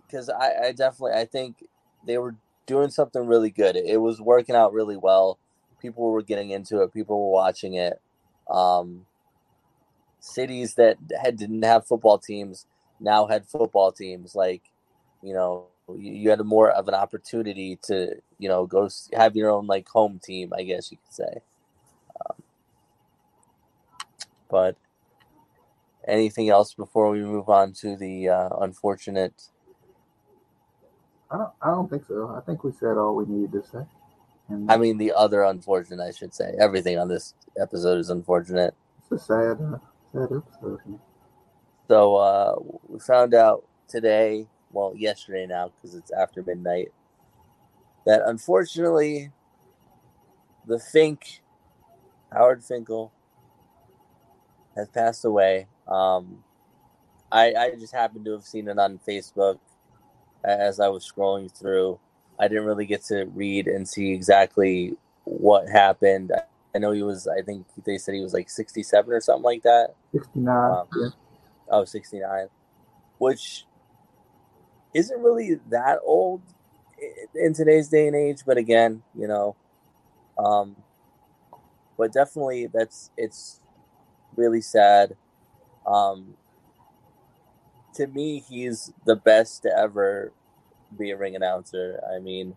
[0.06, 1.66] because I, I definitely I think
[2.06, 3.76] they were doing something really good.
[3.76, 5.38] It was working out really well.
[5.82, 6.94] People were getting into it.
[6.94, 8.00] People were watching it.
[8.50, 9.06] Um,
[10.20, 12.66] cities that had didn't have football teams
[13.00, 14.36] now had football teams.
[14.36, 14.62] Like,
[15.24, 19.50] you know, you, you had more of an opportunity to, you know, go have your
[19.50, 20.54] own like home team.
[20.56, 21.42] I guess you could say.
[22.26, 22.36] Um,
[24.50, 24.76] but
[26.08, 29.50] anything else before we move on to the uh, unfortunate?
[31.30, 32.34] I don't, I don't think so.
[32.36, 33.86] I think we said all we needed to say.
[34.50, 36.54] And I mean, the other unfortunate, I should say.
[36.60, 38.76] Everything on this episode is unfortunate.
[39.00, 39.78] it's a sad, uh,
[40.12, 41.00] sad episode.
[41.88, 42.56] So uh,
[42.88, 46.92] we found out today, well, yesterday now, because it's after midnight,
[48.06, 49.32] that unfortunately,
[50.66, 51.42] the Fink,
[52.32, 53.12] Howard Finkel,
[54.76, 55.68] has passed away.
[55.92, 56.44] Um,
[57.32, 59.60] I I just happened to have seen it on Facebook
[60.44, 62.00] as I was scrolling through.
[62.40, 66.32] I didn't really get to read and see exactly what happened.
[66.74, 67.28] I know he was.
[67.28, 69.96] I think they said he was like sixty-seven or something like that.
[70.14, 70.72] 69.
[70.72, 71.10] Um, yeah.
[71.70, 72.48] Oh, 69,
[73.18, 73.66] which
[74.94, 76.42] isn't really that old
[77.36, 78.40] in today's day and age.
[78.46, 79.56] But again, you know,
[80.38, 80.76] um,
[81.98, 83.62] but definitely that's it's
[84.36, 85.16] really sad.
[85.86, 86.36] Um,
[87.96, 90.32] to me, he's the best to ever
[90.98, 92.02] be a ring announcer.
[92.14, 92.56] I mean,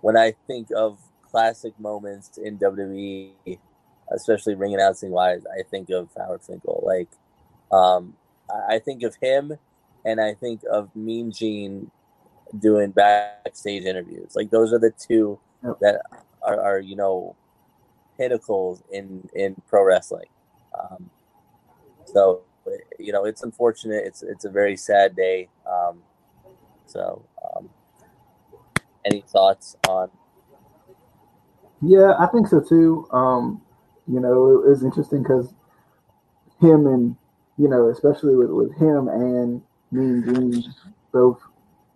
[0.00, 0.98] when I think of
[1.30, 3.58] classic moments in WWE,
[4.12, 6.82] especially ring announcing wise, I think of Howard Finkel.
[6.84, 7.08] Like,
[7.72, 8.14] um,
[8.68, 9.58] I think of him,
[10.04, 11.90] and I think of Mean Gene
[12.58, 14.36] doing backstage interviews.
[14.36, 15.38] Like those are the two
[15.80, 16.02] that
[16.42, 17.34] are, are you know
[18.18, 20.26] pinnacles in in pro wrestling.
[20.78, 21.10] Um,
[22.12, 22.42] so
[22.98, 24.04] you know it's unfortunate.
[24.06, 25.48] It's it's a very sad day.
[25.66, 26.02] Um,
[26.86, 27.24] so
[27.56, 27.70] um,
[29.04, 30.10] any thoughts on?
[31.80, 33.08] Yeah, I think so too.
[33.10, 33.62] Um,
[34.06, 35.54] you know, it was interesting because
[36.60, 37.16] him and
[37.58, 40.74] you know, especially with, with him and Mean Gene
[41.12, 41.40] both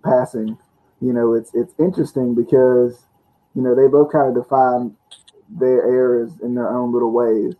[0.04, 0.58] passing,
[1.00, 3.06] you know, it's it's interesting because
[3.54, 4.94] you know they both kind of define
[5.48, 7.54] their eras in their own little ways.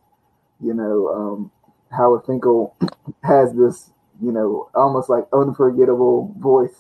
[0.61, 1.51] You know, um,
[1.91, 2.75] Howard Finkel
[3.23, 3.91] has this,
[4.23, 6.77] you know, almost like unforgettable voice,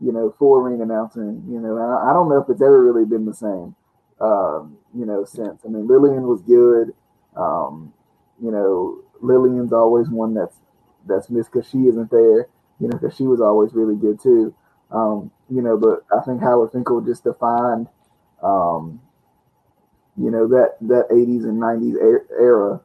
[0.00, 1.44] you know, for ring announcing.
[1.48, 3.74] You know, I, I don't know if it's ever really been the same
[4.20, 5.62] um, you know, since.
[5.64, 6.94] I mean, Lilian was good.
[7.36, 7.92] Um,
[8.42, 10.56] you know, Lilian's always one that's
[11.06, 12.48] that's missed because she isn't there.
[12.80, 14.54] You know, because she was always really good too.
[14.90, 17.88] Um, you know, but I think Howard Finkel just defined,
[18.42, 19.00] um,
[20.16, 22.80] you know, that that '80s and '90s er- era.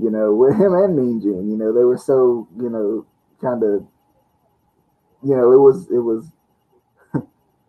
[0.00, 1.50] You know, with him and Mean Gene.
[1.50, 3.06] You know, they were so you know
[3.40, 3.86] kind of.
[5.22, 6.30] You know, it was it was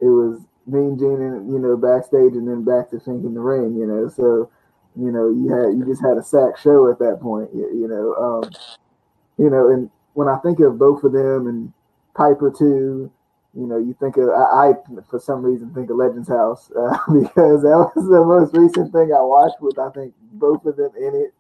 [0.02, 3.42] it was Mean Gene and you know backstage and then back to Fink in the
[3.42, 4.08] ring, you know.
[4.10, 4.50] So,
[4.96, 7.88] you know, you had you just had a sack show at that point, you, you
[7.88, 8.16] know.
[8.16, 8.52] Um,
[9.38, 11.74] you know, and when I think of both of them and
[12.16, 13.12] Piper too,
[13.54, 14.74] you know, you think of I, I
[15.10, 19.12] for some reason think of Legends House uh, because that was the most recent thing
[19.14, 21.34] I watched with I think both of them in it.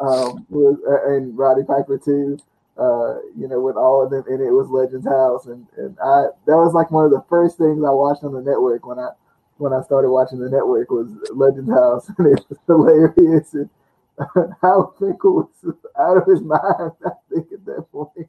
[0.00, 2.38] Um, was uh, and Roddy Piper too
[2.76, 6.34] uh, you know, with all of them and it was Legends House, and and I
[6.46, 9.10] that was like one of the first things I watched on the network when I
[9.58, 13.54] when I started watching the network was Legends House, and it was hilarious.
[13.54, 13.70] And
[14.62, 18.28] how Finkel was out of his mind, I think at that point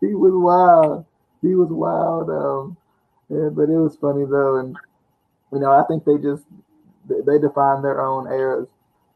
[0.00, 1.04] he was wild.
[1.42, 2.30] He was wild.
[2.30, 2.76] Um,
[3.28, 4.76] yeah, but it was funny though, and
[5.52, 6.44] you know, I think they just
[7.08, 8.68] they defined their own eras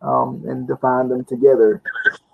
[0.02, 1.82] um, and define them together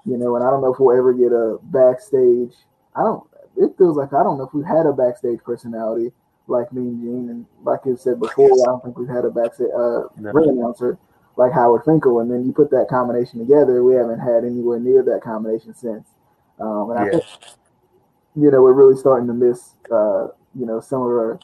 [0.07, 2.55] you know, and I don't know if we'll ever get a backstage.
[2.95, 3.25] I don't.
[3.57, 6.13] It feels like I don't know if we've had a backstage personality
[6.47, 9.71] like Mean Gene, and like you said before, I don't think we've had a backstage
[9.75, 10.31] uh, No.
[10.33, 10.97] ring announcer
[11.37, 12.21] like Howard Finkel.
[12.21, 16.07] And then you put that combination together, we haven't had anywhere near that combination since.
[16.61, 17.25] Um, and I think
[18.37, 21.41] you know we're really starting to miss uh, you know some of our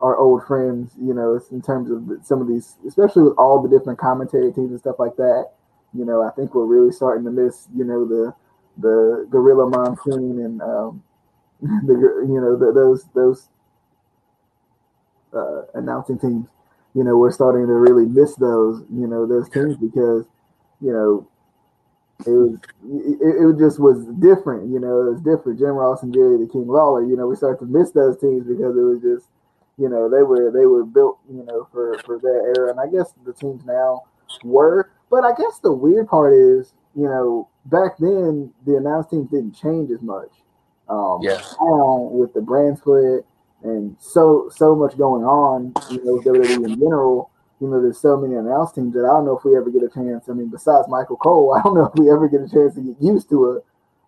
[0.00, 0.92] our old friends.
[0.96, 4.70] You know, in terms of some of these, especially with all the different commentary teams
[4.70, 5.55] and stuff like that
[5.94, 8.34] you know, I think we're really starting to miss, you know, the
[8.78, 11.02] the Gorilla Monsoon and um,
[11.60, 11.94] the
[12.28, 13.48] you know the, those those
[15.34, 16.48] uh, announcing teams.
[16.94, 20.24] You know, we're starting to really miss those, you know, those teams because,
[20.80, 21.28] you know,
[22.26, 24.70] it was it, it just was different.
[24.72, 25.58] You know, it was different.
[25.58, 27.04] Jim Ross and Jerry the King Lawler.
[27.04, 29.28] You know, we started to miss those teams because it was just,
[29.76, 32.70] you know, they were they were built, you know, for for their era.
[32.70, 34.04] And I guess the teams now
[34.42, 39.30] were but I guess the weird part is, you know, back then the announce teams
[39.30, 40.30] didn't change as much.
[40.88, 41.40] Um, Yeah.
[41.60, 43.24] Now with the brand split
[43.62, 48.00] and so so much going on, you know, with WWE in general, you know, there's
[48.00, 50.28] so many announce teams that I don't know if we ever get a chance.
[50.28, 52.80] I mean, besides Michael Cole, I don't know if we ever get a chance to
[52.80, 53.62] get used to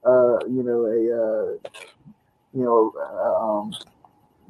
[0.05, 1.71] a, uh, you know, a, uh,
[2.55, 3.75] you know, uh, um,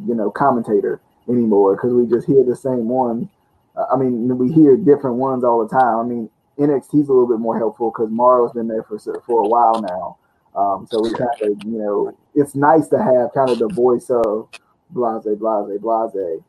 [0.06, 3.28] you know, commentator anymore because we just hear the same one.
[3.92, 5.98] I mean, we hear different ones all the time.
[5.98, 9.48] I mean, NXT's a little bit more helpful because Morrow's been there for for a
[9.48, 10.18] while now.
[10.54, 14.10] Um, so we kind of, you know, it's nice to have kind of the voice
[14.10, 14.48] of
[14.90, 16.40] blase, blase, blase.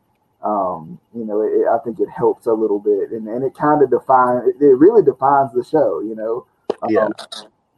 [0.42, 3.82] Um, you know, it, I think it helps a little bit, and, and it kind
[3.82, 4.48] of defines.
[4.48, 6.00] It, it really defines the show.
[6.00, 6.46] You know,
[6.82, 7.08] um, Yeah.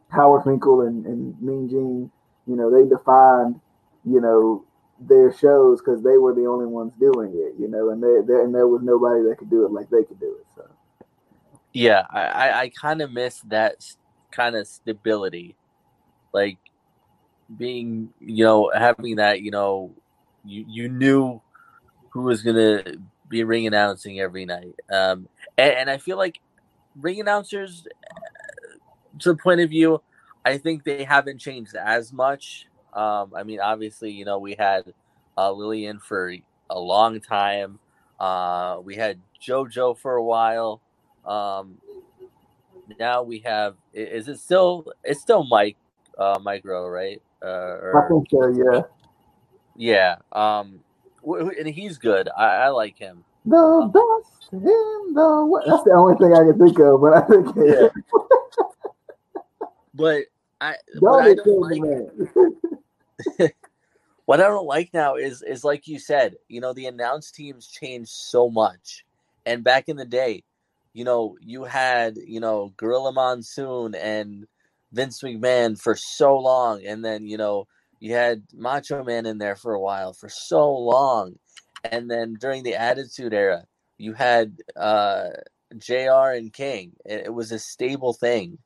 [0.09, 2.11] Howard Finkel and, and Mean Gene,
[2.47, 3.61] you know, they defined,
[4.05, 4.65] you know,
[5.01, 7.61] their shows because they were the only ones doing it.
[7.61, 10.05] You know, and they, they and there was nobody that could do it like they
[10.05, 10.47] could do it.
[10.55, 10.69] So.
[11.73, 13.85] Yeah, I, I, kind of miss that
[14.31, 15.57] kind of stability,
[16.35, 16.59] like
[17.57, 19.91] being, you know, having that, you know,
[20.45, 21.41] you you knew
[22.11, 22.83] who was gonna
[23.29, 26.41] be ring announcing every night, um, and, and I feel like
[27.01, 30.03] ring announcers, uh, to the point of view,
[30.45, 32.67] I think they haven't changed as much.
[32.93, 34.93] Um, I mean, obviously, you know, we had
[35.39, 36.35] uh, Lilian for
[36.69, 37.79] a long time.
[38.21, 40.81] Uh, we had JoJo for a while.
[41.25, 41.79] Um,
[42.99, 43.77] now we have.
[43.93, 44.87] Is it still?
[45.05, 45.77] It's still Mike,
[46.19, 47.21] uh, Mike Rome, right?
[47.43, 48.49] Uh, I think so.
[48.49, 48.83] Yeah.
[49.77, 50.17] yeah.
[50.33, 50.81] Um,
[51.25, 52.29] and he's good.
[52.37, 53.25] I, I like him.
[53.45, 55.65] The best in the world.
[55.67, 57.01] That's the only thing I can think of.
[57.01, 57.89] But I think Yeah.
[59.95, 60.25] But
[60.61, 61.61] I, what I don't
[63.37, 63.53] like,
[64.25, 67.67] what I don't like now is is like you said, you know, the announced teams
[67.67, 69.05] change so much.
[69.45, 70.45] And back in the day,
[70.93, 74.47] you know, you had, you know, Gorilla Monsoon and
[74.93, 77.67] Vince McMahon for so long, and then, you know,
[78.01, 81.37] you had Macho Man in there for a while, for so long.
[81.85, 83.65] And then during the Attitude Era,
[83.99, 85.29] you had uh
[85.79, 86.93] JR and King.
[87.05, 88.59] It, it was a stable thing.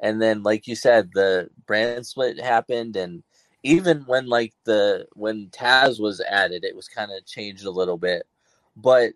[0.00, 3.22] And then like you said, the brand split happened and
[3.64, 7.96] even when like the when Taz was added, it was kind of changed a little
[7.96, 8.26] bit,
[8.76, 9.14] but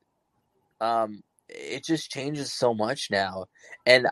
[0.80, 3.46] um, it just changes so much now,
[3.86, 4.08] and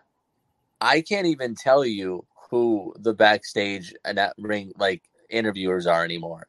[0.81, 6.46] I can't even tell you who the backstage and that ring like interviewers are anymore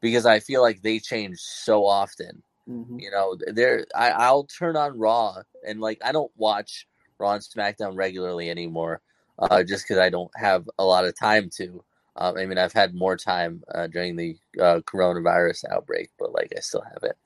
[0.00, 2.42] because I feel like they change so often.
[2.68, 3.00] Mhm.
[3.00, 6.86] You know, there I, I'll turn on Raw and like I don't watch
[7.18, 9.00] Raw and SmackDown regularly anymore,
[9.38, 11.84] uh, just because I don't have a lot of time to.
[12.18, 16.52] Um, I mean, I've had more time uh, during the uh, coronavirus outbreak, but like
[16.56, 17.16] I still have it.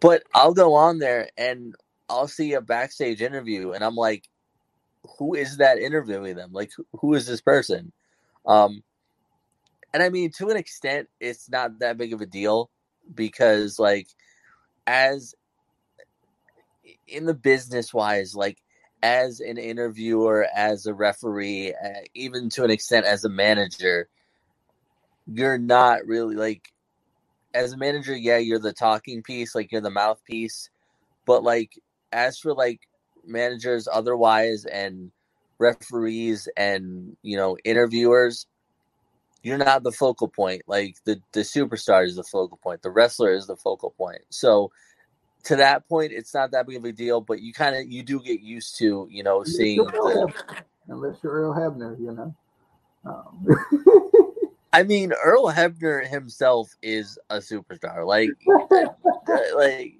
[0.00, 1.74] But I'll go on there and
[2.12, 4.28] I'll see a backstage interview, and I'm like,
[5.18, 6.52] who is that interviewing them?
[6.52, 7.92] Like, who- is this person?
[8.46, 8.84] Um,
[9.94, 12.70] and I mean, to an extent, it's not that big of a deal
[13.14, 14.08] because, like,
[14.86, 15.34] as
[17.08, 18.58] in the business wise, like,
[19.02, 24.08] as an interviewer, as a referee, uh, even to an extent as a manager,
[25.26, 26.72] you're not really like
[27.54, 30.70] as a manager, yeah, you're the talking piece, like you're the mouthpiece,
[31.26, 31.72] but like
[32.12, 32.80] as for like
[33.26, 35.10] managers otherwise and
[35.58, 38.46] referees and you know interviewers,
[39.42, 40.62] you're not the focal point.
[40.66, 44.22] Like the the superstar is the focal point, the wrestler is the focal point.
[44.30, 44.70] So
[45.44, 48.02] to that point, it's not that big of a deal, but you kind of you
[48.02, 50.32] do get used to you know seeing the,
[50.88, 52.34] Unless you're Earl Hebner, you know.
[53.04, 53.46] Um,
[54.72, 58.06] I mean, Earl Hebner himself is a superstar.
[58.06, 58.30] Like,
[59.54, 59.94] like,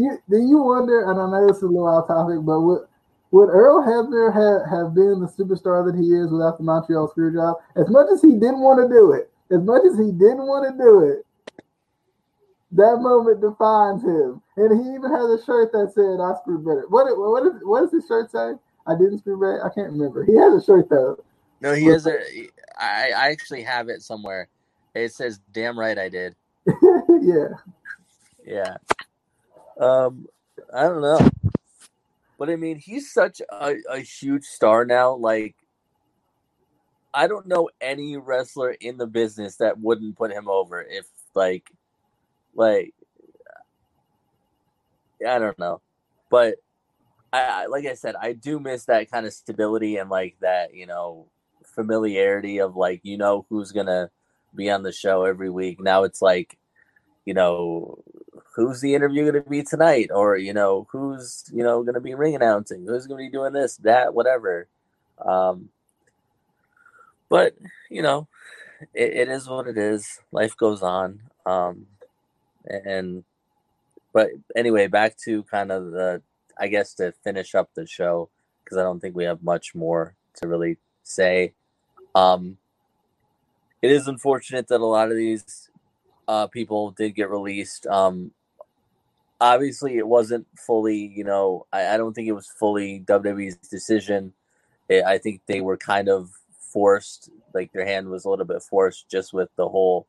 [0.00, 1.10] you, do you wonder?
[1.10, 2.82] And I know this is a little off topic, but would
[3.30, 7.54] would Earl Hebner have, have been the superstar that he is without the Montreal Screwjob?
[7.76, 10.66] As much as he didn't want to do it, as much as he didn't want
[10.66, 11.24] to do it,
[12.72, 14.42] that moment defines him.
[14.56, 17.82] And he even has a shirt that said "I screwed better." What what is what
[17.82, 18.52] does his shirt say?
[18.86, 19.64] I didn't screw better.
[19.64, 20.24] I can't remember.
[20.24, 21.22] He has a shirt though.
[21.60, 22.18] no, he has a.
[22.78, 24.48] I, I actually have it somewhere.
[24.94, 26.34] It says, "Damn right, I did."
[27.22, 27.48] yeah.
[28.44, 28.76] Yeah.
[29.80, 30.26] Um,
[30.74, 31.30] I don't know,
[32.38, 35.14] but I mean, he's such a, a huge star now.
[35.14, 35.56] Like,
[37.14, 41.70] I don't know any wrestler in the business that wouldn't put him over if, like,
[42.54, 42.94] like,
[45.26, 45.80] I don't know,
[46.30, 46.56] but
[47.32, 50.74] I, I like I said, I do miss that kind of stability and like that,
[50.74, 51.28] you know,
[51.74, 54.10] familiarity of like you know who's gonna
[54.54, 55.80] be on the show every week.
[55.80, 56.58] Now it's like,
[57.24, 58.02] you know,
[58.54, 62.00] who's the interview going to be tonight, or you know, who's you know going to
[62.00, 64.66] be ring announcing, who's going to be doing this, that, whatever.
[65.24, 65.68] Um,
[67.28, 67.54] but
[67.88, 68.28] you know,
[68.94, 70.20] it, it is what it is.
[70.32, 71.20] Life goes on.
[71.46, 71.86] Um,
[72.66, 73.24] and
[74.12, 76.22] but anyway, back to kind of the,
[76.58, 78.28] I guess to finish up the show
[78.64, 81.54] because I don't think we have much more to really say.
[82.14, 82.58] Um,
[83.82, 85.70] it is unfortunate that a lot of these
[86.28, 87.86] uh, people did get released.
[87.86, 88.32] Um,
[89.40, 94.32] obviously, it wasn't fully, you know, I, I don't think it was fully WWE's decision.
[94.88, 98.62] It, I think they were kind of forced, like their hand was a little bit
[98.62, 100.06] forced just with the whole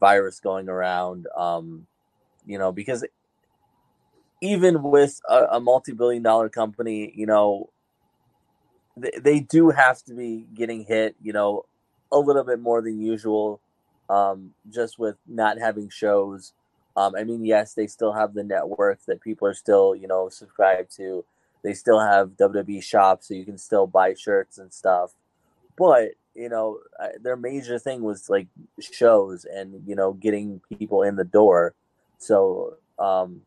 [0.00, 1.26] virus going around.
[1.36, 1.86] Um,
[2.46, 3.04] you know, because
[4.40, 7.70] even with a, a multi-billion dollar company, you know,
[8.96, 11.64] they, they do have to be getting hit, you know,
[12.10, 13.60] a little bit more than usual,
[14.10, 16.52] um, just with not having shows.
[16.96, 20.28] Um, I mean, yes, they still have the network that people are still, you know,
[20.28, 21.24] subscribed to.
[21.62, 25.12] They still have WWE shops, so you can still buy shirts and stuff.
[25.76, 26.80] But you know,
[27.20, 28.48] their major thing was like
[28.80, 31.74] shows and you know getting people in the door.
[32.18, 33.42] So um,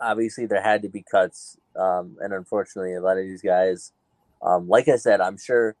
[0.00, 3.92] obviously there had to be cuts, um, and unfortunately, a lot of these guys,
[4.42, 5.76] um, like I said, I'm sure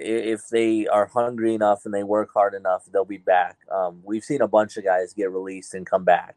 [0.00, 3.58] if they are hungry enough and they work hard enough, they'll be back.
[3.70, 6.36] Um, we've seen a bunch of guys get released and come back.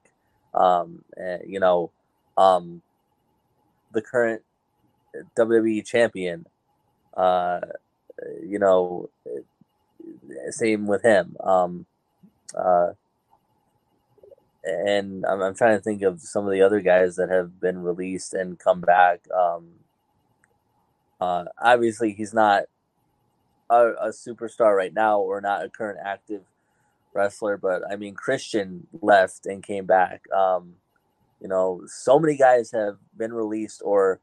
[0.54, 1.92] Um, and, you know,
[2.38, 2.82] um,
[3.94, 4.42] the current
[5.38, 6.46] WWE champion,
[7.16, 7.62] uh,
[8.46, 9.10] you know,
[10.50, 11.38] same with him.
[11.40, 11.86] Um,
[12.56, 12.92] uh,
[14.66, 17.82] and I'm, I'm trying to think of some of the other guys that have been
[17.82, 19.22] released and come back.
[19.32, 19.70] Um,
[21.22, 22.64] uh, obviously, he's not
[23.70, 26.42] a, a, superstar right now or not a current active
[27.14, 30.24] wrestler, but I mean, Christian left and came back.
[30.32, 30.76] Um,
[31.42, 34.20] you know, so many guys have been released or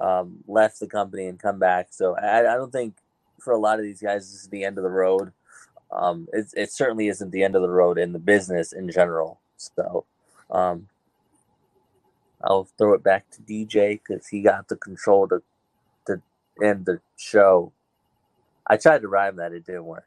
[0.00, 1.88] um, left the company and come back.
[1.90, 2.96] So I, I, don't think
[3.40, 5.32] for a lot of these guys this is the end of the road.
[5.90, 9.40] Um, it, it certainly isn't the end of the road in the business in general.
[9.56, 10.04] So
[10.50, 10.88] um,
[12.42, 15.42] I'll throw it back to DJ because he got the control to
[16.06, 16.20] to
[16.62, 17.72] end the show.
[18.66, 20.06] I tried to rhyme that; it didn't work.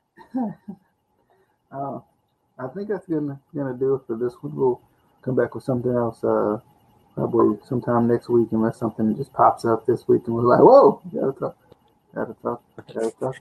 [1.72, 2.00] uh,
[2.60, 4.56] I think that's gonna gonna do it for this one.
[4.56, 4.82] We'll
[5.22, 6.24] come back with something else.
[6.24, 6.60] Uh,
[7.16, 11.02] probably sometime next week, unless something just pops up this week and we're like, "Whoa,
[11.14, 11.58] gotta talk,
[12.14, 13.36] gotta talk, gotta talk."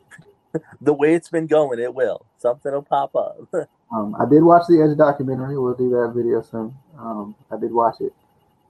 [0.81, 2.25] the way it's been going, it will.
[2.39, 3.39] Something will pop up.
[3.93, 5.59] um, I did watch the Edge documentary.
[5.59, 6.75] We'll do that video soon.
[6.99, 8.13] Um, I did watch it.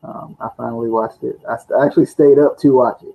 [0.03, 1.40] Um, I finally watched it.
[1.49, 3.14] I, st- I actually stayed up to watch it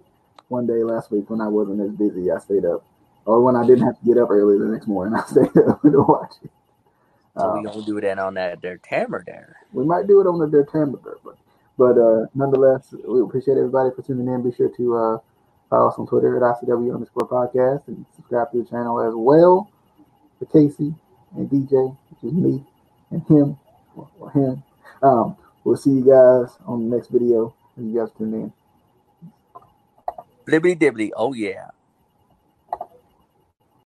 [0.50, 2.30] one day last week when I wasn't as busy.
[2.32, 2.84] I stayed up,
[3.26, 5.16] or when I didn't have to get up early the next morning.
[5.18, 6.52] I stayed up to watch it.
[7.38, 9.58] So um, we gonna do that on that their Tammer there.
[9.72, 11.38] We might do it on the their Tammer there, but
[11.78, 14.44] but uh, nonetheless, we appreciate everybody for tuning in.
[14.44, 15.18] Be sure to uh,
[15.74, 19.72] Follow us on Twitter at ICW underscore podcast and subscribe to the channel as well.
[20.38, 20.94] For Casey
[21.36, 22.64] and DJ, which is me
[23.10, 23.58] and him
[23.96, 24.62] or him.
[25.02, 27.56] Um, we'll see you guys on the next video.
[27.76, 28.54] And you guys tune in.
[30.48, 31.10] Blibbity dibbity.
[31.16, 31.72] Oh, yeah.